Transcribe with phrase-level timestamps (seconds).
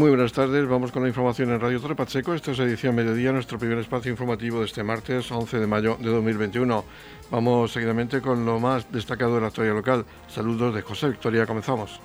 [0.00, 2.32] Muy buenas tardes, vamos con la información en Radio Torre Pacheco.
[2.32, 6.08] Esta es edición mediodía, nuestro primer espacio informativo de este martes 11 de mayo de
[6.08, 6.82] 2021.
[7.30, 10.06] Vamos seguidamente con lo más destacado de la historia local.
[10.26, 12.00] Saludos de José Victoria, comenzamos.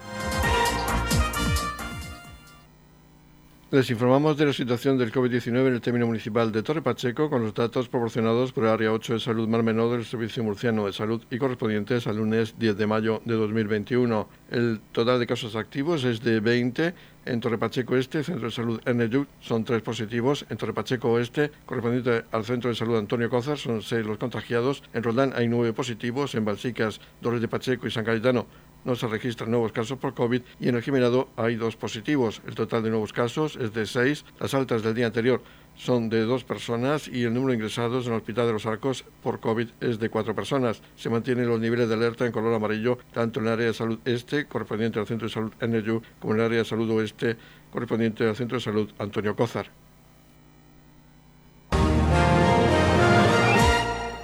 [3.76, 7.44] Les informamos de la situación del COVID-19 en el término municipal de Torre Pacheco con
[7.44, 11.21] los datos proporcionados por Área 8 de Salud Mar Menor del Servicio Murciano de Salud
[11.30, 14.30] y correspondientes al lunes 10 de mayo de 2021.
[14.50, 16.94] El total de casos activos es de 20
[17.26, 20.46] en Torre Pacheco Este, Centro de Salud NYU, son tres positivos.
[20.49, 24.84] En Torre Pacheco Oeste, correspondiente al Centro de Salud Antonio Cozar, son seis los contagiados.
[24.94, 26.35] En Roldán hay nueve positivos.
[26.35, 28.46] En Balsicas, Dolores de Pacheco y San Cayetano
[28.85, 32.41] no se registran nuevos casos por COVID y en el Jimenado hay dos positivos.
[32.48, 34.23] El total de nuevos casos es de seis.
[34.39, 35.41] Las altas del día anterior
[35.76, 39.03] son de dos personas y el número de ingresados en el Hospital de los Arcos
[39.21, 40.81] por COVID es de cuatro personas.
[40.95, 43.99] Se mantienen los niveles de alerta en color amarillo tanto en el área de salud
[44.05, 47.35] este, correspondiente al Centro de Salud NYU, como en el área de salud oeste,
[47.71, 49.70] correspondiente al Centro de Salud Antonio Cózar.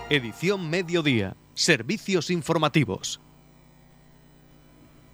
[0.09, 1.37] Edición Mediodía.
[1.53, 3.21] Servicios informativos.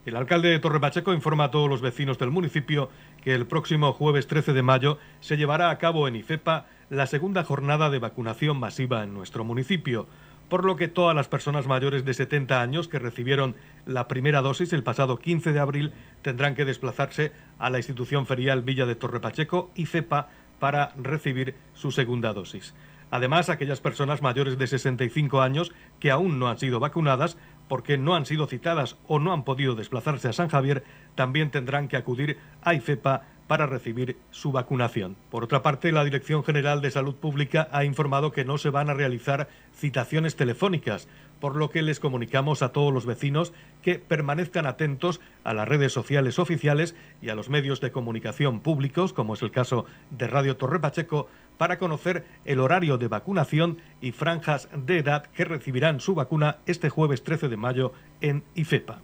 [0.07, 2.89] El alcalde de Torre Pacheco informa a todos los vecinos del municipio
[3.21, 7.43] que el próximo jueves 13 de mayo se llevará a cabo en IFEPA la segunda
[7.43, 10.07] jornada de vacunación masiva en nuestro municipio,
[10.47, 14.71] por lo que todas las personas mayores de 70 años que recibieron la primera dosis
[14.71, 15.91] el pasado 15 de abril
[16.21, 21.91] tendrán que desplazarse a la institución ferial Villa de Torre Pacheco, IFEPA, para recibir su
[21.91, 22.73] segunda dosis.
[23.09, 28.15] Además, aquellas personas mayores de 65 años que aún no han sido vacunadas porque no
[28.15, 30.83] han sido citadas o no han podido desplazarse a San Javier,
[31.15, 35.15] también tendrán que acudir a IFEPA para recibir su vacunación.
[35.31, 38.89] Por otra parte, la Dirección General de Salud Pública ha informado que no se van
[38.89, 41.07] a realizar citaciones telefónicas,
[41.39, 45.93] por lo que les comunicamos a todos los vecinos que permanezcan atentos a las redes
[45.93, 50.57] sociales oficiales y a los medios de comunicación públicos, como es el caso de Radio
[50.57, 56.15] Torre Pacheco, para conocer el horario de vacunación y franjas de edad que recibirán su
[56.15, 58.99] vacuna este jueves 13 de mayo en IFEPA.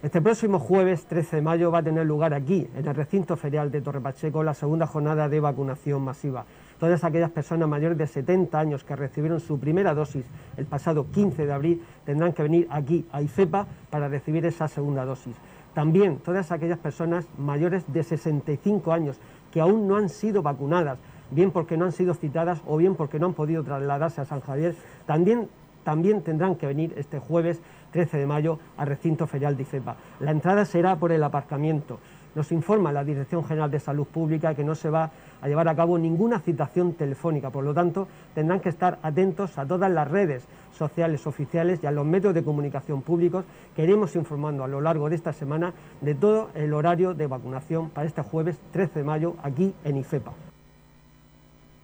[0.00, 3.72] Este próximo jueves 13 de mayo va a tener lugar aquí, en el recinto ferial
[3.72, 6.44] de Torre Pacheco, la segunda jornada de vacunación masiva.
[6.78, 10.24] Todas aquellas personas mayores de 70 años que recibieron su primera dosis
[10.56, 15.04] el pasado 15 de abril tendrán que venir aquí a IFEPA para recibir esa segunda
[15.04, 15.34] dosis.
[15.74, 19.18] También todas aquellas personas mayores de 65 años
[19.52, 21.00] que aún no han sido vacunadas,
[21.32, 24.42] bien porque no han sido citadas o bien porque no han podido trasladarse a San
[24.42, 24.76] Javier,
[25.06, 25.48] también,
[25.82, 27.60] también tendrán que venir este jueves
[27.92, 29.96] 13 de mayo al recinto ferial de IFEPA.
[30.20, 31.98] La entrada será por el aparcamiento.
[32.34, 35.10] Nos informa la Dirección General de Salud Pública que no se va
[35.40, 39.66] a llevar a cabo ninguna citación telefónica, por lo tanto tendrán que estar atentos a
[39.66, 40.44] todas las redes
[40.76, 43.44] sociales oficiales y a los medios de comunicación públicos
[43.74, 47.90] que iremos informando a lo largo de esta semana de todo el horario de vacunación
[47.90, 50.32] para este jueves 13 de mayo aquí en IFEPA.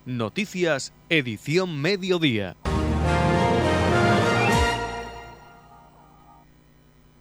[0.06, 2.56] Noticias, edición mediodía.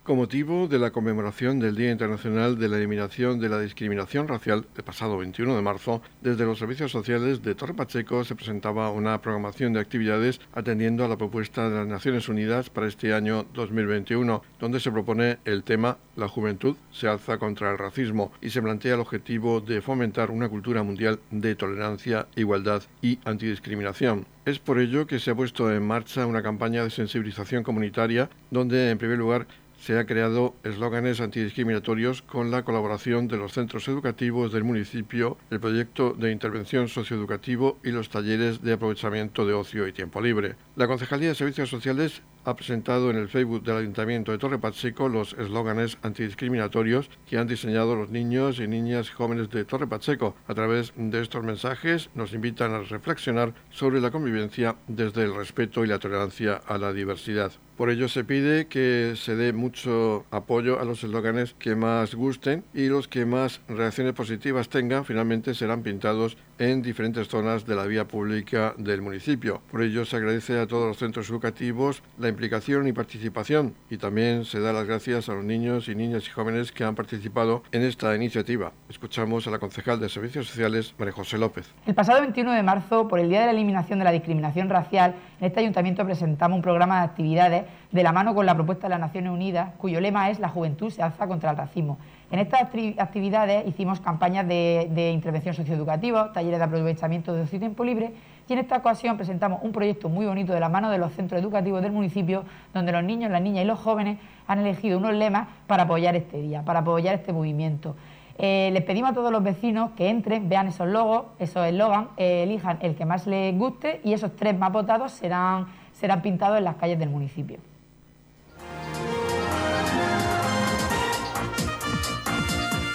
[0.03, 4.65] Con motivo de la conmemoración del Día Internacional de la Eliminación de la Discriminación Racial,
[4.75, 9.21] el pasado 21 de marzo, desde los servicios sociales de Torre Pacheco se presentaba una
[9.21, 14.43] programación de actividades atendiendo a la propuesta de las Naciones Unidas para este año 2021,
[14.59, 18.95] donde se propone el tema La juventud se alza contra el racismo y se plantea
[18.95, 24.25] el objetivo de fomentar una cultura mundial de tolerancia, igualdad y antidiscriminación.
[24.45, 28.89] Es por ello que se ha puesto en marcha una campaña de sensibilización comunitaria donde,
[28.89, 29.47] en primer lugar,
[29.83, 35.59] se ha creado eslóganes antidiscriminatorios con la colaboración de los centros educativos del municipio, el
[35.59, 40.55] proyecto de intervención socioeducativo y los talleres de aprovechamiento de ocio y tiempo libre.
[40.77, 45.09] La Concejalía de Servicios Sociales ha presentado en el Facebook del Ayuntamiento de Torre Pacheco
[45.09, 50.35] los eslóganes antidiscriminatorios que han diseñado los niños y niñas jóvenes de Torre Pacheco.
[50.47, 55.83] A través de estos mensajes nos invitan a reflexionar sobre la convivencia desde el respeto
[55.83, 57.51] y la tolerancia a la diversidad.
[57.77, 62.63] Por ello se pide que se dé mucho apoyo a los eslóganes que más gusten
[62.71, 67.85] y los que más reacciones positivas tengan finalmente serán pintados en diferentes zonas de la
[67.85, 69.61] vía pública del municipio.
[69.71, 74.45] Por ello se agradece a todos los centros educativos la implicación y participación y también
[74.45, 77.83] se da las gracias a los niños y niñas y jóvenes que han participado en
[77.83, 78.71] esta iniciativa.
[78.89, 81.71] Escuchamos a la concejal de Servicios Sociales, María José López.
[81.85, 85.15] El pasado 21 de marzo, por el Día de la Eliminación de la Discriminación Racial,
[85.39, 88.91] en este ayuntamiento presentamos un programa de actividades de la mano con la propuesta de
[88.91, 91.97] las Naciones Unidas, cuyo lema es La juventud se alza contra el racismo.
[92.33, 92.61] En estas
[92.97, 98.11] actividades hicimos campañas de, intervención socioeducativa, talleres de aprovechamiento de ocio y tiempo libre
[98.49, 101.39] y en esta ocasión presentamos un proyecto muy bonito de la mano de los centros
[101.39, 102.43] educativos del municipio
[102.73, 106.41] donde los niños, las niñas y los jóvenes han elegido unos lemas para apoyar este
[106.41, 107.95] día, para apoyar este movimiento.
[108.39, 112.41] Eh, les pedimos a todos los vecinos que entren, vean esos logos, esos eslogan, eh,
[112.41, 116.63] elijan el que más les guste y esos tres más votados serán, serán pintados en
[116.63, 117.59] las calles del municipio.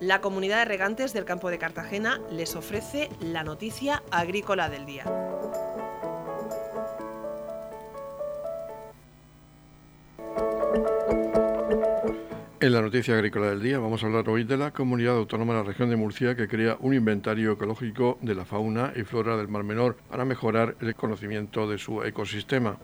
[0.00, 5.04] La comunidad de regantes del campo de Cartagena les ofrece la noticia agrícola del día.
[12.60, 15.60] En la noticia agrícola del día vamos a hablar hoy de la comunidad autónoma de
[15.60, 19.48] la región de Murcia que crea un inventario ecológico de la fauna y flora del
[19.48, 22.78] Mar Menor para mejorar el conocimiento de su ecosistema.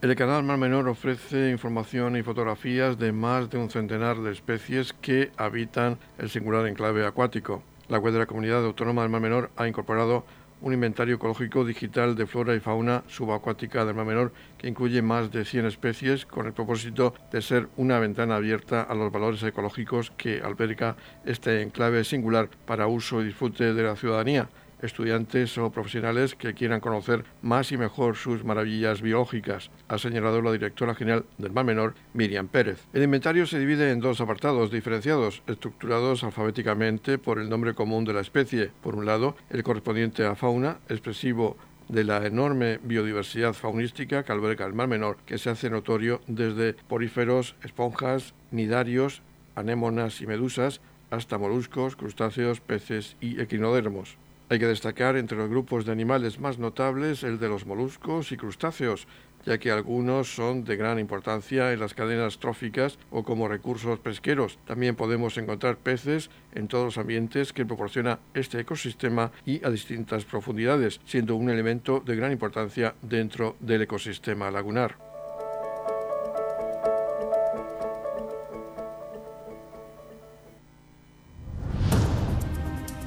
[0.00, 4.92] El canal Mar Menor ofrece información y fotografías de más de un centenar de especies
[4.92, 7.64] que habitan el singular enclave acuático.
[7.88, 10.24] La web de la Comunidad Autónoma del Mar Menor ha incorporado
[10.60, 15.32] un inventario ecológico digital de flora y fauna subacuática del Mar Menor que incluye más
[15.32, 20.12] de 100 especies con el propósito de ser una ventana abierta a los valores ecológicos
[20.16, 20.94] que alberga
[21.26, 24.48] este enclave singular para uso y disfrute de la ciudadanía
[24.82, 30.52] estudiantes o profesionales que quieran conocer más y mejor sus maravillas biológicas, ha señalado la
[30.52, 32.86] directora general del Mar Menor, Miriam Pérez.
[32.92, 38.14] El inventario se divide en dos apartados diferenciados, estructurados alfabéticamente por el nombre común de
[38.14, 38.70] la especie.
[38.82, 41.56] Por un lado, el correspondiente a fauna, expresivo
[41.88, 46.74] de la enorme biodiversidad faunística que alberga el Mar Menor, que se hace notorio desde
[46.74, 49.22] poríferos, esponjas, nidarios,
[49.54, 50.80] anémonas y medusas,
[51.10, 54.18] hasta moluscos, crustáceos, peces y equinodermos.
[54.50, 58.38] Hay que destacar entre los grupos de animales más notables el de los moluscos y
[58.38, 59.06] crustáceos,
[59.44, 64.58] ya que algunos son de gran importancia en las cadenas tróficas o como recursos pesqueros.
[64.66, 70.24] También podemos encontrar peces en todos los ambientes que proporciona este ecosistema y a distintas
[70.24, 75.07] profundidades, siendo un elemento de gran importancia dentro del ecosistema lagunar.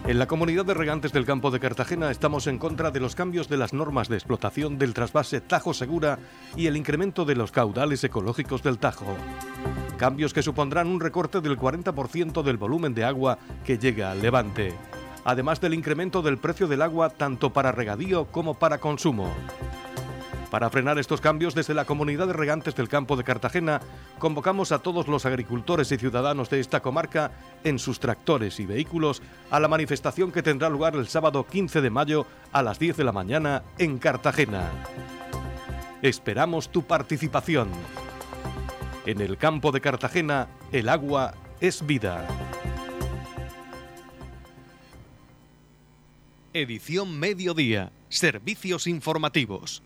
[0.08, 3.48] En la comunidad de regantes del campo de Cartagena estamos en contra de los cambios
[3.48, 6.18] de las normas de explotación del trasvase Tajo Segura
[6.56, 9.16] y el incremento de los caudales ecológicos del Tajo.
[9.98, 14.74] Cambios que supondrán un recorte del 40% del volumen de agua que llega al levante,
[15.24, 19.32] además del incremento del precio del agua tanto para regadío como para consumo.
[20.52, 23.80] Para frenar estos cambios, desde la comunidad de regantes del campo de Cartagena,
[24.20, 27.32] convocamos a todos los agricultores y ciudadanos de esta comarca
[27.64, 31.90] en sus tractores y vehículos a la manifestación que tendrá lugar el sábado 15 de
[31.90, 34.70] mayo a las 10 de la mañana en Cartagena.
[36.02, 37.70] Esperamos tu participación.
[39.06, 42.28] En el campo de Cartagena, el agua es vida.
[46.54, 47.94] Edición Mediodía.
[48.10, 49.82] Servicios informativos.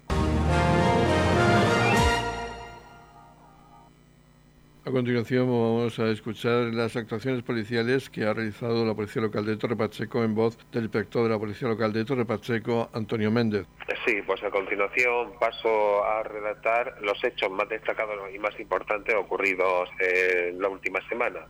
[4.96, 9.76] Continuación vamos a escuchar las actuaciones policiales que ha realizado la Policía Local de Torre
[9.76, 13.68] Pacheco en voz del inspector de la Policía Local de Torre Pacheco, Antonio Méndez.
[14.06, 19.90] Sí, pues a continuación paso a redactar los hechos más destacados y más importantes ocurridos
[20.00, 21.42] en la última semana.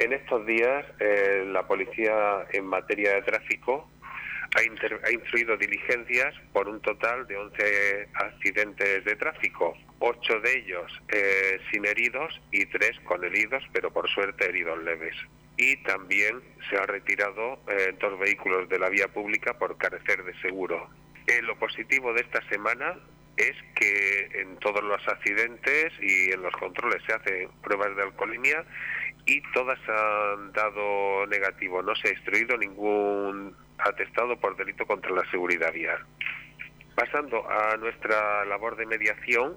[0.00, 3.88] En estos días, eh, la policía en materia de tráfico
[4.56, 11.58] ha, instruido diligencias por un total de 11 accidentes de tráfico, ocho de ellos eh,
[11.70, 15.16] sin heridos y tres con heridos, pero por suerte heridos leves.
[15.56, 20.38] Y también se ha retirado eh, dos vehículos de la vía pública por carecer de
[20.40, 20.88] seguro.
[21.26, 22.96] Eh, lo positivo de esta semana
[23.36, 28.64] es que en todos los accidentes y en los controles se hacen pruebas de alcoholemia
[29.26, 31.82] y todas han dado negativo.
[31.82, 36.04] No se ha instruido ningún atestado por delito contra la seguridad vial.
[36.94, 39.56] Pasando a nuestra labor de mediación,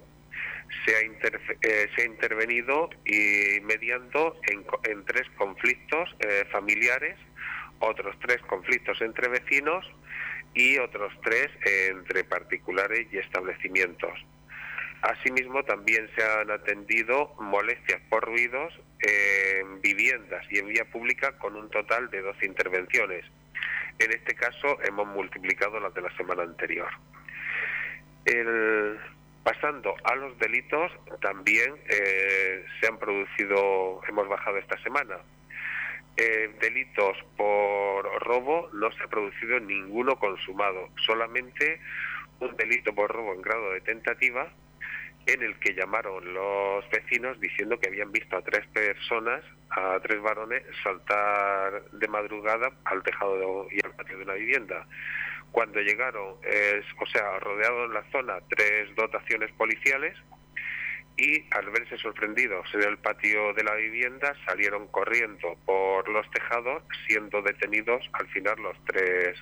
[0.86, 7.18] se ha, eh, se ha intervenido y mediando en, tres conflictos eh, familiares,
[7.80, 9.86] otros tres conflictos entre vecinos
[10.54, 11.50] y otros tres
[11.90, 14.14] entre particulares y establecimientos.
[15.02, 21.56] Asimismo, también se han atendido molestias por ruidos en viviendas y en vía pública con
[21.56, 23.24] un total de 12 intervenciones.
[24.00, 26.90] En este caso hemos multiplicado las de la semana anterior.
[29.48, 35.20] Pasando a los delitos, también eh, se han producido, hemos bajado esta semana.
[36.18, 41.80] Eh, delitos por robo no se ha producido ninguno consumado, solamente
[42.42, 44.52] un delito por robo en grado de tentativa
[45.28, 50.22] en el que llamaron los vecinos diciendo que habían visto a tres personas, a tres
[50.22, 54.86] varones, saltar de madrugada al tejado y al patio de una vivienda.
[55.52, 60.16] Cuando llegaron, o sea, rodeado en la zona tres dotaciones policiales
[61.18, 66.84] y al verse sorprendidos en el patio de la vivienda salieron corriendo por los tejados,
[67.08, 69.36] siendo detenidos al final los tres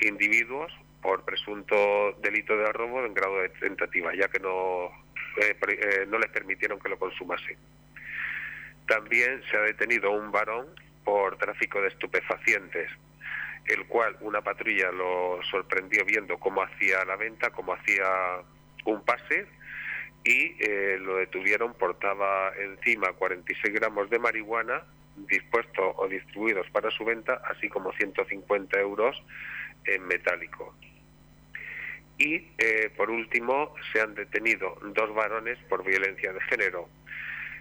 [0.00, 0.72] individuos
[1.02, 4.86] por presunto delito de robo en grado de tentativa, ya que no,
[5.42, 7.58] eh, eh, no les permitieron que lo consumasen.
[8.86, 10.66] También se ha detenido un varón
[11.04, 12.90] por tráfico de estupefacientes,
[13.68, 18.06] el cual una patrulla lo sorprendió viendo cómo hacía la venta, cómo hacía
[18.84, 19.46] un pase
[20.24, 24.82] y eh, lo detuvieron, portaba encima 46 gramos de marihuana
[25.16, 29.20] dispuestos o distribuidos para su venta, así como 150 euros
[29.84, 30.74] en metálico.
[32.18, 36.88] Y eh, por último, se han detenido dos varones por violencia de género.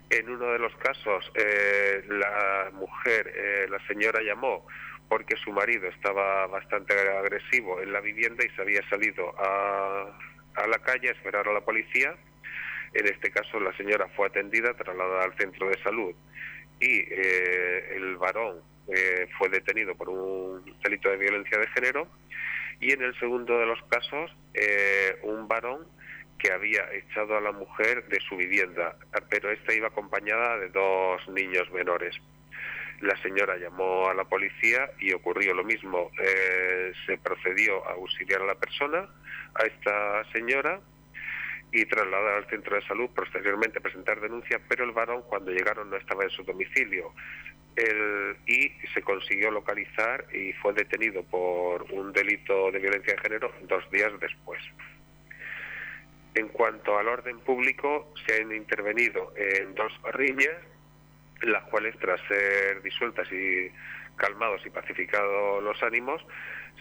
[0.10, 4.66] En uno de los casos, eh, la mujer, la señora llamó
[5.10, 10.18] porque su marido estaba bastante agresivo en la vivienda y se había salido a,
[10.68, 12.16] la calle a esperar a la policía.
[12.94, 16.14] En este caso, la señora fue atendida, trasladada al centro de salud
[16.80, 18.62] y el varón
[19.38, 22.08] fue detenido por un delito de violencia de género
[22.80, 25.88] y en el segundo de los casos eh, un varón
[26.38, 28.96] que había echado a la mujer de su vivienda,
[29.30, 32.16] pero esta iba acompañada de dos niños menores.
[33.02, 36.12] La señora llamó a la policía y ocurrió lo mismo.
[36.20, 39.08] Eh, se procedió a auxiliar a la persona,
[39.54, 40.80] a esta señora,
[41.72, 45.98] y trasladar al centro de salud, posteriormente presentar denuncia, pero el varón cuando llegaron no
[45.98, 47.14] estaba en su domicilio
[48.48, 53.90] y se consiguió localizar y fue detenido por un delito de violencia de género dos
[53.92, 54.60] días después.
[56.34, 60.56] En cuanto al orden público, se han intervenido en dos riñas,
[61.42, 63.72] las cuales tras ser disueltas y
[64.16, 66.26] calmados y pacificados los ánimos,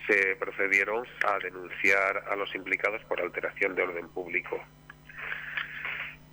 [0.07, 4.59] se procedieron a denunciar a los implicados por alteración de orden público.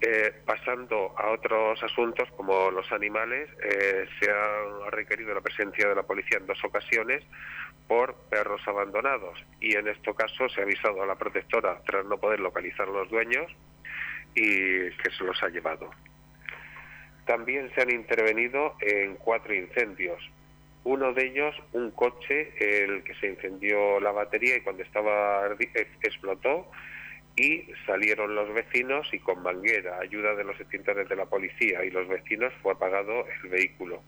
[0.01, 5.95] Eh, pasando a otros asuntos como los animales, eh, se ha requerido la presencia de
[5.95, 7.25] la policía en dos ocasiones
[7.89, 12.19] por perros abandonados y en este caso se ha avisado a la protectora tras no
[12.19, 13.51] poder localizar a los dueños
[14.35, 15.91] y que se los ha llevado.
[17.27, 20.19] También se han intervenido en cuatro incendios.
[20.85, 25.49] Uno de ellos, un coche, el que se incendió la batería y cuando estaba
[26.03, 26.71] explotó
[27.37, 31.91] y salieron los vecinos y con manguera, ayuda de los extintores de la policía y
[31.91, 34.03] los vecinos fue apagado el vehículo.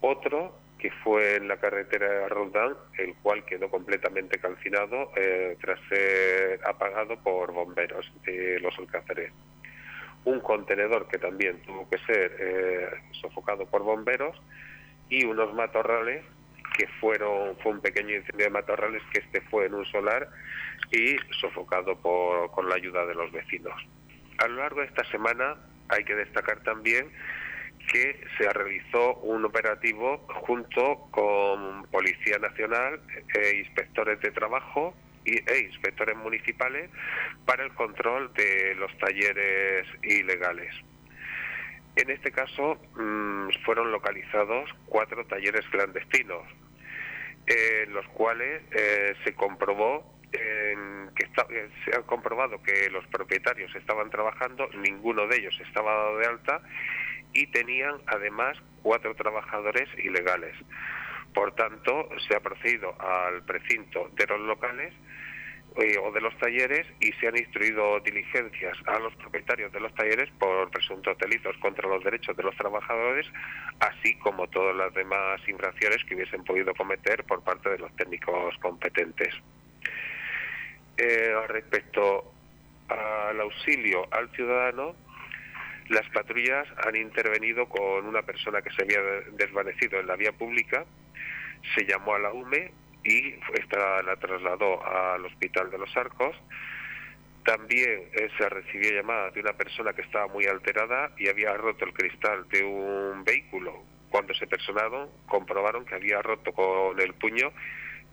[0.00, 6.60] Otro que fue en la carretera Roldán, el cual quedó completamente calcinado eh, tras ser
[6.64, 9.30] apagado por bomberos de los alcáceres.
[10.24, 12.88] Un contenedor que también tuvo que ser eh,
[13.20, 14.36] sofocado por bomberos
[15.08, 16.24] y unos matorrales
[16.76, 20.28] que fueron fue un pequeño incendio de matorrales que este fue en un solar
[20.92, 23.74] y sofocado por, con la ayuda de los vecinos.
[24.38, 25.56] A lo largo de esta semana
[25.88, 27.10] hay que destacar también
[27.92, 33.00] que se realizó un operativo junto con Policía Nacional
[33.34, 36.90] e inspectores de trabajo e inspectores municipales
[37.44, 40.74] para el control de los talleres ilegales.
[41.96, 46.46] En este caso mm, fueron localizados cuatro talleres clandestinos,
[47.46, 54.10] en los cuales eh, se comprobó que eh, se ha comprobado que los propietarios estaban
[54.10, 56.62] trabajando, ninguno de ellos estaba dado de alta
[57.32, 60.54] y tenían además cuatro trabajadores ilegales.
[61.34, 64.92] Por tanto, se ha procedido al precinto de los locales
[65.76, 69.94] eh, o de los talleres y se han instruido diligencias a los propietarios de los
[69.94, 73.26] talleres por presuntos delitos contra los derechos de los trabajadores,
[73.78, 78.56] así como todas las demás infracciones que hubiesen podido cometer por parte de los técnicos
[78.58, 79.32] competentes.
[80.96, 82.32] Eh, respecto
[82.88, 84.96] al auxilio al ciudadano,
[85.88, 89.00] las patrullas han intervenido con una persona que se había
[89.32, 90.84] desvanecido en la vía pública,
[91.74, 92.72] se llamó a la UME
[93.04, 96.36] y esta la trasladó al Hospital de los Arcos.
[97.44, 101.84] También eh, se recibió llamada de una persona que estaba muy alterada y había roto
[101.84, 103.82] el cristal de un vehículo.
[104.10, 107.52] Cuando se personaron, comprobaron que había roto con el puño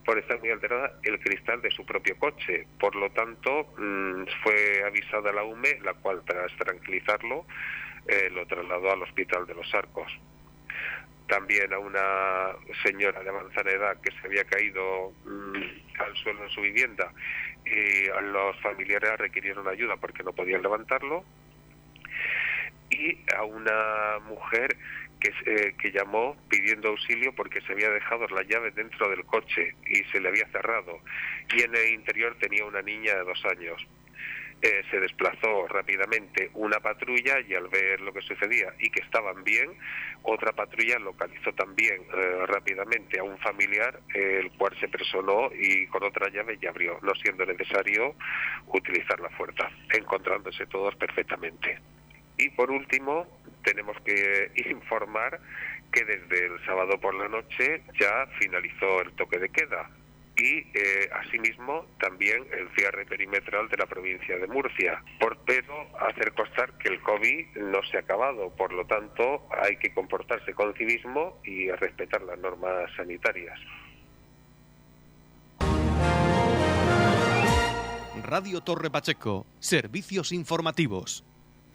[0.05, 2.65] por estar muy alterada el cristal de su propio coche.
[2.79, 7.45] Por lo tanto, mm, fue avisada la UME, la cual tras tranquilizarlo
[8.07, 10.09] eh, lo trasladó al Hospital de los Arcos.
[11.27, 16.49] También a una señora de avanzada edad que se había caído mm, al suelo en
[16.49, 17.11] su vivienda
[17.65, 21.23] y los familiares requirieron ayuda porque no podían levantarlo
[22.89, 24.77] y a una mujer
[25.19, 29.75] que, eh, que llamó pidiendo auxilio porque se había dejado las llaves dentro del coche
[29.85, 31.01] y se le había cerrado
[31.53, 33.85] y en el interior tenía una niña de dos años.
[34.59, 39.43] Eh, se desplazó rápidamente una patrulla y al ver lo que sucedía y que estaban
[39.43, 39.69] bien,
[40.23, 46.03] otra patrulla localizó también eh, rápidamente a un familiar, el cual se personó y con
[46.03, 48.15] otra llave ya abrió, no siendo necesario
[48.67, 51.79] utilizar la fuerza, encontrándose todos perfectamente.
[52.39, 53.27] Y por último,
[53.63, 55.39] tenemos que informar
[55.91, 59.87] que desde el sábado por la noche ya finalizó el toque de queda
[60.37, 65.03] y eh, asimismo también el cierre perimetral de la provincia de Murcia.
[65.19, 69.77] Por pero hacer constar que el COVID no se ha acabado, por lo tanto hay
[69.77, 73.59] que comportarse con civismo y respetar las normas sanitarias.
[78.23, 81.23] Radio Torre Pacheco, servicios informativos.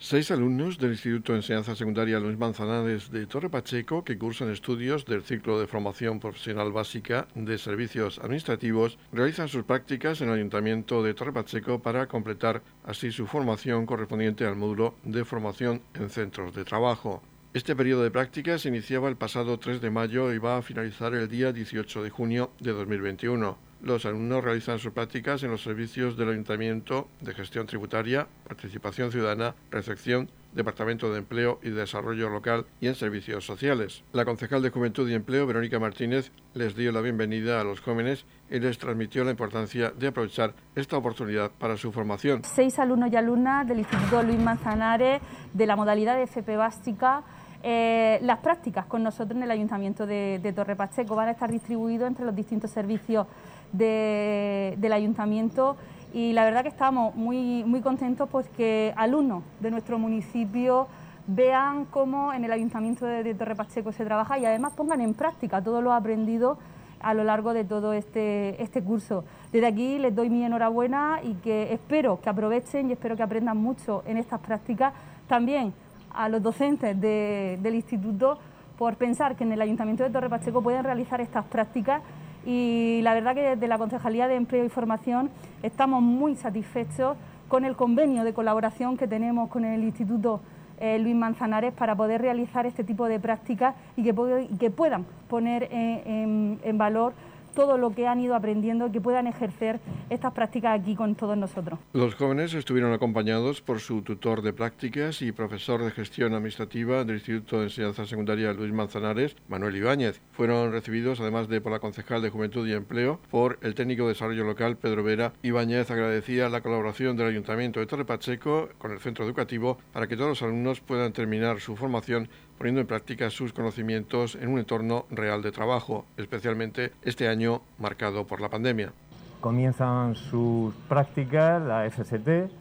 [0.04, 5.04] Seis alumnos del Instituto de Enseñanza Secundaria Luis Manzanares de Torre Pacheco, que cursan estudios
[5.04, 11.04] del ciclo de formación profesional básica de servicios administrativos, realizan sus prácticas en el Ayuntamiento
[11.04, 16.52] de Torre Pacheco para completar así su formación correspondiente al módulo de formación en centros
[16.52, 17.22] de trabajo.
[17.54, 21.28] Este periodo de prácticas iniciaba el pasado 3 de mayo y va a finalizar el
[21.28, 23.71] día 18 de junio de 2021.
[23.82, 29.56] Los alumnos realizan sus prácticas en los servicios del Ayuntamiento de Gestión Tributaria, Participación Ciudadana,
[29.72, 34.04] Recepción, Departamento de Empleo y Desarrollo Local y en servicios sociales.
[34.12, 38.24] La concejal de Juventud y Empleo, Verónica Martínez, les dio la bienvenida a los jóvenes
[38.48, 42.42] y les transmitió la importancia de aprovechar esta oportunidad para su formación.
[42.44, 45.20] Seis alumnos y alumnas del Instituto Luis Manzanares
[45.52, 47.24] de la modalidad de FP básica
[47.64, 51.50] eh, las prácticas con nosotros en el Ayuntamiento de, de Torre Pacheco van a estar
[51.50, 53.26] distribuidos entre los distintos servicios
[53.72, 55.76] del ayuntamiento
[56.14, 60.86] y la verdad que estamos muy, muy contentos porque alumnos de nuestro municipio
[61.26, 65.62] vean cómo en el ayuntamiento de, Torre Pacheco se trabaja y además pongan en práctica
[65.62, 66.58] todo lo aprendido
[67.00, 69.24] a lo largo de todo este, este curso.
[69.52, 73.56] Desde aquí les doy mi enhorabuena y que espero que aprovechen y espero que aprendan
[73.56, 74.92] mucho en estas prácticas.
[75.26, 75.72] También
[76.14, 78.38] a los docentes del instituto
[78.78, 82.02] por pensar que en el Ayuntamiento de Torre Pacheco pueden realizar estas prácticas
[82.44, 85.30] y la verdad que desde la Concejalía de Empleo y Formación
[85.62, 87.16] estamos muy satisfechos
[87.48, 90.40] con el convenio de colaboración que tenemos con el Instituto
[90.80, 96.78] eh, Luis Manzanares para poder realizar este tipo de prácticas y que, puedan poner en
[96.78, 97.12] valor
[97.54, 101.78] todo lo que han ido aprendiendo, que puedan ejercer estas prácticas aquí con todos nosotros.
[101.92, 107.16] Los jóvenes estuvieron acompañados por su tutor de prácticas y profesor de gestión administrativa del
[107.16, 110.20] Instituto de Enseñanza Secundaria Luis Manzanares, Manuel Ibáñez.
[110.32, 114.10] Fueron recibidos, además de por la concejal de Juventud y Empleo, por el técnico de
[114.10, 115.32] desarrollo local, Pedro Vera.
[115.42, 120.16] Ibáñez agradecía la colaboración del Ayuntamiento de Torre Pacheco con el centro educativo para que
[120.16, 122.28] todos los alumnos puedan terminar su formación
[122.62, 128.24] poniendo en práctica sus conocimientos en un entorno real de trabajo, especialmente este año marcado
[128.24, 128.92] por la pandemia.
[129.40, 132.52] Comienzan sus prácticas, la FCT,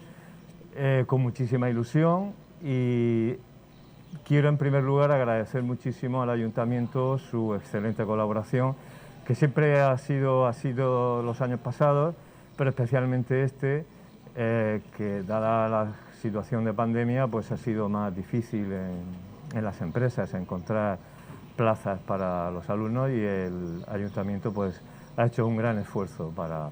[0.75, 2.33] eh, con muchísima ilusión
[2.63, 3.33] y
[4.25, 8.73] quiero en primer lugar agradecer muchísimo al ayuntamiento su excelente colaboración,
[9.27, 12.15] que siempre ha sido, ha sido los años pasados,
[12.57, 13.85] pero especialmente este,
[14.35, 15.91] eh, que dada la
[16.23, 20.99] situación de pandemia, pues ha sido más difícil en, en las empresas encontrar
[21.55, 24.81] plazas para los alumnos y el ayuntamiento pues
[25.17, 26.69] ha hecho un gran esfuerzo para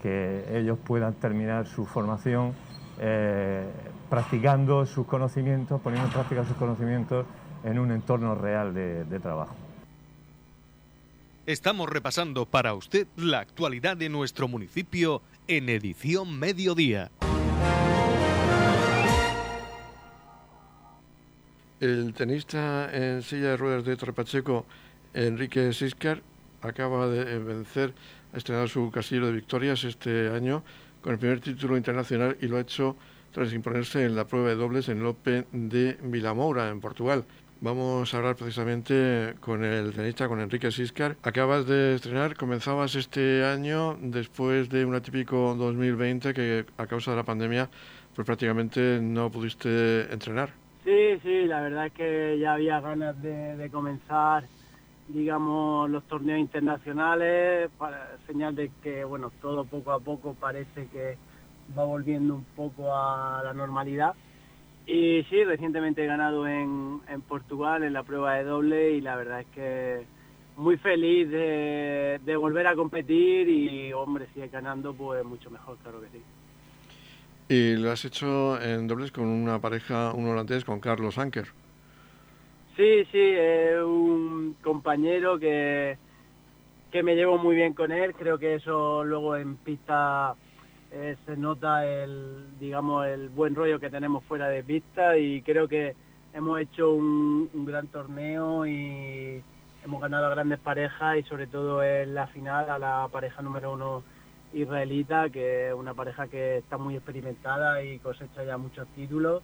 [0.00, 2.54] que ellos puedan terminar su formación
[2.98, 3.64] eh,
[4.10, 7.24] practicando sus conocimientos, poniendo en práctica sus conocimientos
[7.64, 9.54] en un entorno real de, de trabajo.
[11.46, 17.10] Estamos repasando para usted la actualidad de nuestro municipio en edición mediodía.
[21.82, 24.66] El tenista en silla de ruedas de Torrepacheco,
[25.14, 26.22] Enrique Siscar,
[26.60, 27.92] acaba de vencer,
[28.32, 30.62] ha estrenado su castillo de victorias este año
[31.00, 32.94] con el primer título internacional y lo ha hecho
[33.32, 37.24] tras imponerse en la prueba de dobles en el Open de Vilamoura, en Portugal.
[37.60, 41.16] Vamos a hablar precisamente con el tenista, con Enrique Siscar.
[41.24, 47.16] Acabas de estrenar, comenzabas este año después de un atípico 2020 que a causa de
[47.16, 47.68] la pandemia
[48.14, 50.61] pues prácticamente no pudiste entrenar.
[50.84, 54.44] Sí, sí, la verdad es que ya había ganas de, comenzar,
[55.06, 57.70] digamos, los torneos internacionales,
[58.26, 61.16] señal de que, bueno, todo poco a poco parece que
[61.78, 64.14] va volviendo un poco a la normalidad.
[64.84, 69.14] Y sí, recientemente he ganado en, en Portugal en la prueba de doble y la
[69.14, 70.04] verdad es que
[70.56, 76.00] muy feliz de volver a competir y hombre, si es ganando pues mucho mejor, claro
[76.00, 76.24] que sí.
[77.52, 81.48] Y lo has hecho en dobles con una pareja, un holandés, con Carlos Anker.
[82.78, 85.98] Sí, sí, es un compañero que,
[86.90, 88.14] que me llevo muy bien con él.
[88.14, 90.34] Creo que eso luego en pista
[90.92, 95.68] eh, se nota el, digamos, el buen rollo que tenemos fuera de pista y creo
[95.68, 95.94] que
[96.32, 99.42] hemos hecho un, un gran torneo y
[99.84, 103.74] hemos ganado a grandes parejas y sobre todo en la final a la pareja número
[103.74, 104.02] uno
[104.52, 109.42] israelita, que es una pareja que está muy experimentada y cosecha ya muchos títulos.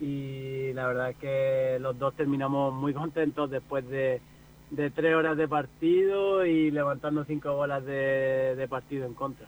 [0.00, 4.20] Y la verdad es que los dos terminamos muy contentos después de,
[4.70, 9.46] de tres horas de partido y levantando cinco bolas de, de partido en contra.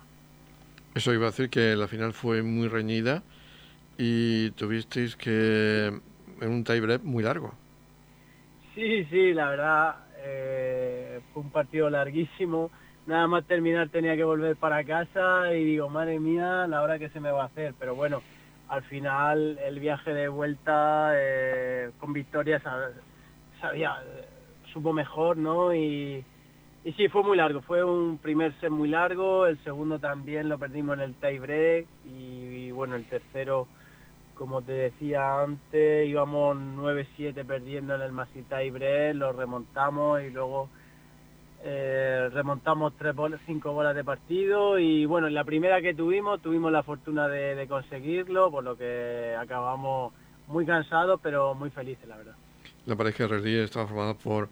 [0.94, 3.22] Eso iba a decir que la final fue muy reñida
[3.96, 5.86] y tuvisteis que
[6.40, 7.54] en un tiebreak muy largo.
[8.74, 12.70] Sí, sí, la verdad eh, fue un partido larguísimo
[13.12, 17.10] nada más terminar tenía que volver para casa y digo, madre mía, la hora que
[17.10, 17.74] se me va a hacer.
[17.78, 18.22] Pero bueno,
[18.68, 22.58] al final el viaje de vuelta eh, con victoria
[23.60, 23.96] sabía,
[24.72, 25.74] supo mejor, ¿no?
[25.74, 26.24] Y,
[26.84, 30.58] y sí, fue muy largo, fue un primer set muy largo, el segundo también lo
[30.58, 33.68] perdimos en el tie break y, bueno, el tercero,
[34.34, 40.30] como te decía antes, íbamos 9-7 perdiendo en el Masi tie break, lo remontamos y
[40.30, 40.70] luego
[41.64, 46.40] eh, remontamos tres bolas, cinco bolas de partido y bueno, en la primera que tuvimos
[46.40, 50.12] tuvimos la fortuna de, de conseguirlo, por lo que acabamos
[50.48, 52.34] muy cansados pero muy felices, la verdad.
[52.86, 54.48] La pareja de estaba formada por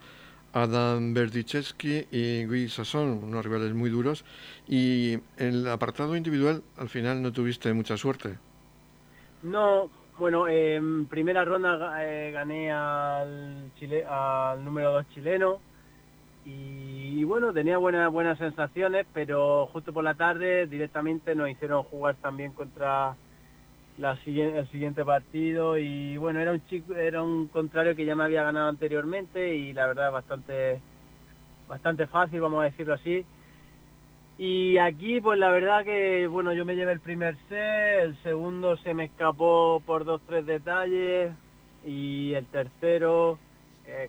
[0.53, 4.25] Adam Berdichevsky y Guy Sasson, unos rivales muy duros.
[4.67, 8.39] Y en el apartado individual, al final no tuviste mucha suerte.
[9.43, 15.61] No, bueno, en primera ronda eh, gané al, Chile, al número 2 chileno,
[16.45, 22.17] y, bueno, tenía buenas buenas sensaciones, pero justo por la tarde directamente nos hicieron jugar
[22.17, 23.15] también contra
[23.99, 28.25] la, el siguiente partido y bueno, era un chico, era un contrario que ya me
[28.25, 30.81] había ganado anteriormente y la verdad bastante
[31.69, 33.25] bastante fácil, vamos a decirlo así.
[34.39, 38.77] Y aquí pues la verdad que bueno, yo me llevé el primer set, el segundo
[38.79, 41.33] se me escapó por dos tres detalles
[41.85, 43.39] y el tercero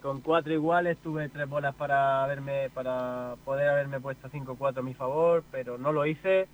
[0.02, 4.94] con cuatro iguales tuve tres bolas para verme para poder haberme puesto 5-4 a mi
[4.94, 6.48] favor, pero no lo hice.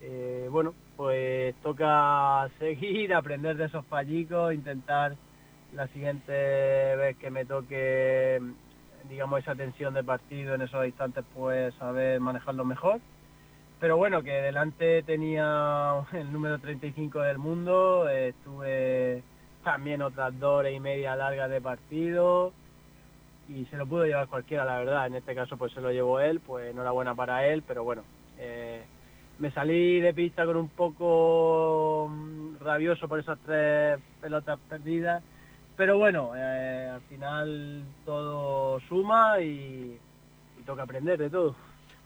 [0.00, 5.16] Eh, bueno, pues toca seguir, aprender de esos fallicos, intentar
[5.72, 8.40] la siguiente vez que me toque,
[9.08, 13.00] digamos, esa tensión de partido en esos instantes, pues saber manejarlo mejor.
[13.80, 19.22] Pero bueno, que delante tenía el número 35 del mundo, estuve
[19.64, 22.52] también otras dos horas y media largas de partido
[23.48, 25.06] y se lo pudo llevar cualquiera, la verdad.
[25.06, 28.02] En este caso pues se lo llevó él, pues enhorabuena para él, pero bueno,
[28.38, 28.82] eh,
[29.38, 35.22] me salí de pista con un poco mm, rabioso por esas tres pelotas perdidas,
[35.76, 39.98] pero bueno, eh, al final todo suma y,
[40.64, 41.54] toca aprender de todo.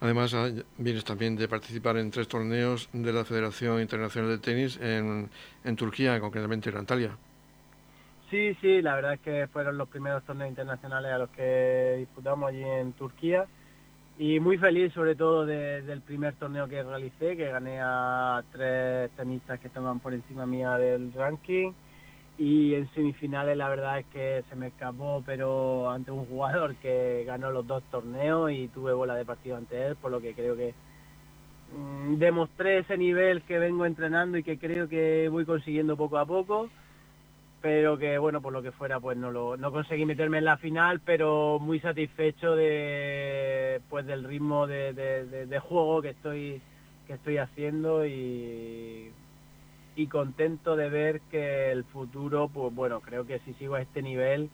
[0.00, 4.76] Además, ah, vienes también de participar en tres torneos de la Federación Internacional de Tenis
[4.80, 5.30] en,
[5.62, 7.10] en Turquía, concretamente en Antalya.
[8.30, 12.50] Sí, sí, la verdad es que fueron los primeros torneos internacionales a los que disputamos
[12.50, 13.46] allí en Turquía.
[14.18, 19.10] Y muy feliz sobre todo de, del primer torneo que realicé, que gané a tres
[19.12, 21.72] tenistas que estaban por encima mía del ranking.
[22.36, 27.24] Y en semifinales la verdad es que se me escapó, pero ante un jugador que
[27.26, 30.54] ganó los dos torneos y tuve bola de partido ante él, por lo que creo
[30.54, 30.74] que
[31.74, 36.26] mmm, demostré ese nivel que vengo entrenando y que creo que voy consiguiendo poco a
[36.26, 36.68] poco
[37.60, 40.58] pero que bueno, por lo que fuera, pues no lo, no conseguí meterme en la
[40.58, 46.60] final, pero muy satisfecho de pues del ritmo de, de, juego que estoy
[47.06, 49.10] que estoy haciendo y,
[49.96, 54.02] y contento de ver que el futuro, pues bueno, creo que si sigo a este
[54.02, 54.50] nivel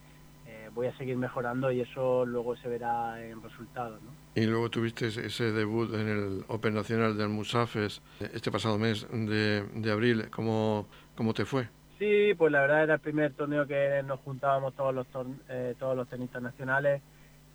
[0.46, 4.10] eh, voy a seguir mejorando y eso luego se verá en resultados, ¿no?
[4.40, 9.62] Y luego tuviste ese debut en el Open Nacional del Musafes este pasado mes de,
[9.74, 11.68] de abril, ¿cómo, cómo te fue?
[11.98, 15.06] Sí, pues la verdad era el primer torneo que nos juntábamos todos los
[15.48, 17.02] eh, todos los tenistas nacionales.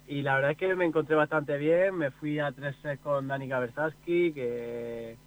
[0.08, 3.28] Y la verdad es que me encontré bastante bien, me fui a tres sets con
[3.28, 5.18] Danica Versaski, que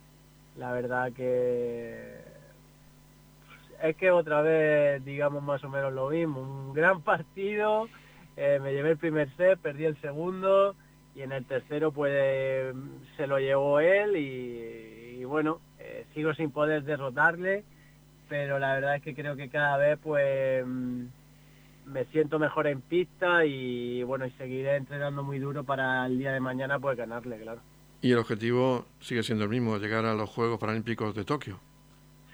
[0.56, 2.20] la verdad que
[3.82, 7.88] es que otra vez digamos más o menos lo mismo, un gran partido,
[8.36, 10.74] eh, me llevé el primer set, perdí el segundo.
[11.14, 12.74] Y en el tercero pues
[13.18, 14.16] se lo llevó él.
[14.16, 17.64] Y, y bueno, eh, sigo sin poder derrotarle
[18.28, 21.04] pero la verdad es que creo que cada vez pues mm,
[21.86, 26.32] me siento mejor en pista y bueno, y seguiré entrenando muy duro para el día
[26.32, 27.60] de mañana pues ganarle, claro.
[28.00, 31.60] Y el objetivo sigue siendo el mismo, llegar a los Juegos Paralímpicos de Tokio.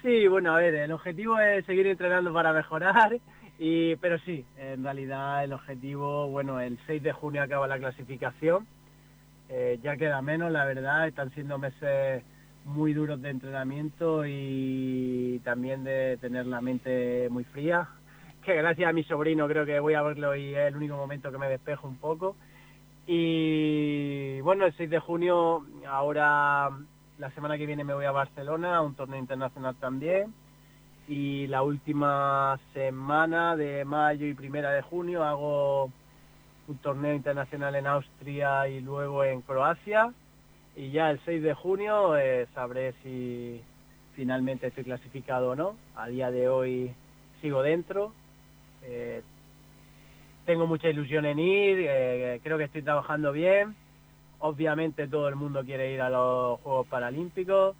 [0.02, 3.18] Sí, bueno, a ver, el objetivo es seguir entrenando para mejorar,
[3.58, 8.66] y, pero sí, en realidad el objetivo, bueno, el 6 de junio acaba la clasificación,
[9.48, 12.22] eh, ya queda menos, la verdad, están siendo meses
[12.68, 17.88] muy duros de entrenamiento y también de tener la mente muy fría,
[18.44, 21.32] que gracias a mi sobrino creo que voy a verlo y es el único momento
[21.32, 22.36] que me despejo un poco.
[23.06, 26.70] Y bueno, el 6 de junio, ahora
[27.18, 30.34] la semana que viene me voy a Barcelona, a un torneo internacional también.
[31.08, 35.90] Y la última semana de mayo y primera de junio hago
[36.66, 40.12] un torneo internacional en Austria y luego en Croacia.
[40.78, 43.60] Y ya el 6 de junio eh, sabré si
[44.14, 45.74] finalmente estoy clasificado o no.
[45.96, 46.92] A día de hoy
[47.40, 48.12] sigo dentro.
[48.84, 49.22] Eh,
[50.46, 53.74] tengo mucha ilusión en ir, eh, creo que estoy trabajando bien.
[54.38, 57.74] Obviamente todo el mundo quiere ir a los Juegos Paralímpicos.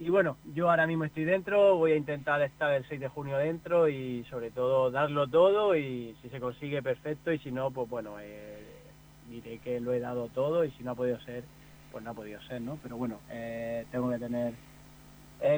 [0.00, 3.38] Y bueno, yo ahora mismo estoy dentro, voy a intentar estar el 6 de junio
[3.38, 7.88] dentro y sobre todo darlo todo y si se consigue perfecto y si no, pues
[7.88, 8.16] bueno,
[9.30, 11.44] diré que lo he dado todo y si no ha podido ser,
[11.94, 12.76] pues no ha podido ser, ¿no?
[12.82, 14.52] Pero bueno, eh, tengo que tener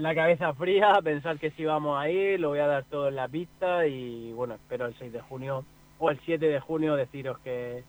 [0.03, 3.17] la cabeza fría, pensar que si vamos a ir, lo voy a dar todo en
[3.17, 5.65] la pista y bueno, espero el 6 de junio
[5.99, 7.85] o el 7 de junio deciros que,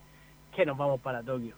[0.55, 1.55] que nos vamos para Tokio.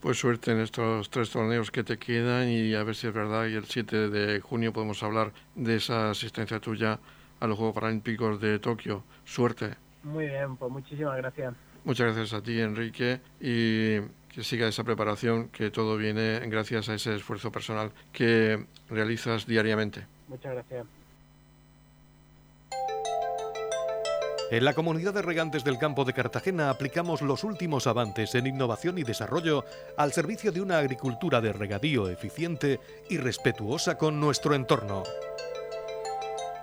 [0.00, 3.46] Pues suerte en estos tres torneos que te quedan y a ver si es verdad
[3.46, 7.00] y el 7 de junio podemos hablar de esa asistencia tuya
[7.38, 9.04] a los Juegos Paralímpicos de Tokio.
[9.24, 9.83] Suerte.
[10.04, 11.54] Muy bien, pues muchísimas gracias.
[11.84, 14.00] Muchas gracias a ti, Enrique, y
[14.34, 20.06] que siga esa preparación, que todo viene gracias a ese esfuerzo personal que realizas diariamente.
[20.28, 20.86] Muchas gracias.
[24.50, 28.98] En la comunidad de regantes del campo de Cartagena aplicamos los últimos avances en innovación
[28.98, 29.64] y desarrollo
[29.96, 35.02] al servicio de una agricultura de regadío eficiente y respetuosa con nuestro entorno.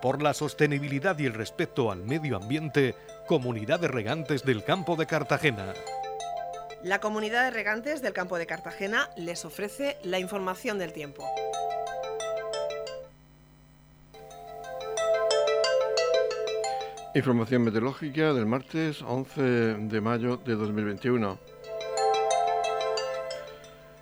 [0.01, 2.95] Por la sostenibilidad y el respeto al medio ambiente,
[3.31, 5.71] Comunidad de Regantes del Campo de Cartagena.
[6.83, 11.23] La Comunidad de Regantes del Campo de Cartagena les ofrece la información del tiempo.
[17.15, 21.39] Información meteorológica del martes 11 de mayo de 2021.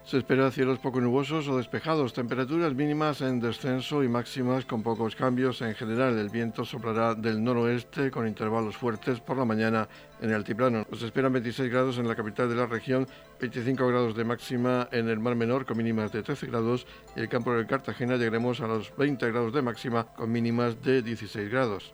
[0.10, 5.16] Se espera cielos poco nubosos o despejados, temperaturas mínimas en descenso y máximas con pocos
[5.16, 5.62] cambios.
[5.62, 9.88] En general, el viento soplará del noroeste con intervalos fuertes por la mañana
[10.20, 10.84] en el altiplano.
[10.90, 13.08] Nos esperan 26 grados en la capital de la región,
[13.40, 17.30] 25 grados de máxima en el Mar Menor con mínimas de 13 grados y el
[17.30, 21.94] campo de Cartagena llegaremos a los 20 grados de máxima con mínimas de 16 grados.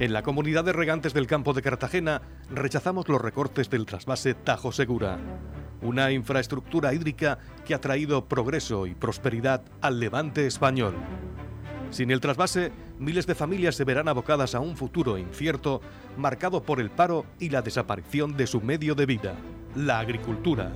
[0.00, 4.72] En la comunidad de regantes del campo de Cartagena rechazamos los recortes del trasvase Tajo
[4.72, 5.18] Segura,
[5.82, 10.96] una infraestructura hídrica que ha traído progreso y prosperidad al levante español.
[11.92, 15.80] Sin el trasvase, miles de familias se verán abocadas a un futuro incierto
[16.16, 19.36] marcado por el paro y la desaparición de su medio de vida,
[19.76, 20.72] la agricultura.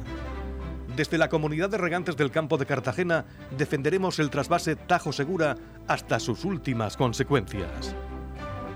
[0.95, 3.25] Desde la comunidad de regantes del campo de Cartagena
[3.57, 5.57] defenderemos el trasvase Tajo Segura
[5.89, 7.97] hasta sus últimas consecuencias.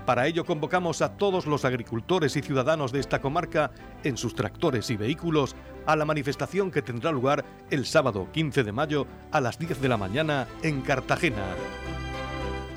[0.05, 3.71] Para ello convocamos a todos los agricultores y ciudadanos de esta comarca
[4.03, 8.71] en sus tractores y vehículos a la manifestación que tendrá lugar el sábado 15 de
[8.73, 11.45] mayo a las 10 de la mañana en Cartagena.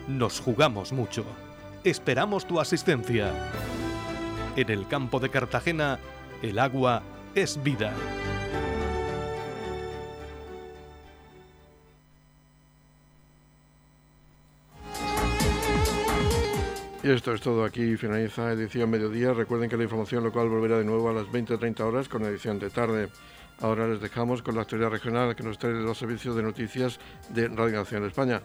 [0.07, 1.25] Nos jugamos mucho.
[1.83, 3.33] Esperamos tu asistencia.
[4.55, 5.99] En el campo de Cartagena,
[6.43, 7.03] el agua
[7.35, 7.93] es vida.
[17.07, 19.33] Y esto es todo aquí, finaliza edición mediodía.
[19.33, 22.69] Recuerden que la información local volverá de nuevo a las 20.30 horas con edición de
[22.69, 23.11] tarde.
[23.61, 27.47] Ahora les dejamos con la actualidad regional que nos trae los servicios de noticias de
[27.47, 28.43] Radio Nacional España.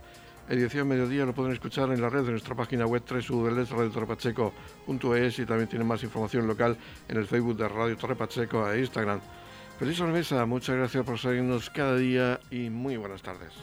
[0.47, 5.67] Edición mediodía lo pueden escuchar en la red de nuestra página web www.radiotorrepacheco.es y también
[5.67, 9.21] tienen más información local en el Facebook de Radio Torre Pacheco e Instagram.
[9.79, 13.55] Feliz mesa, muchas gracias por seguirnos cada día y muy buenas tardes.